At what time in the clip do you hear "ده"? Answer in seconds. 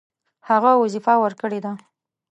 1.65-1.71